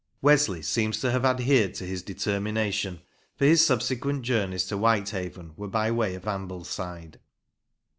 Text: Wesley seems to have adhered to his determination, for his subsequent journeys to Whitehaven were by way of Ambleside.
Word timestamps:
Wesley 0.19 0.63
seems 0.63 0.99
to 1.01 1.11
have 1.11 1.23
adhered 1.23 1.75
to 1.75 1.83
his 1.85 2.01
determination, 2.01 3.01
for 3.35 3.45
his 3.45 3.63
subsequent 3.63 4.23
journeys 4.23 4.65
to 4.65 4.75
Whitehaven 4.75 5.53
were 5.55 5.67
by 5.67 5.91
way 5.91 6.15
of 6.15 6.27
Ambleside. 6.27 7.19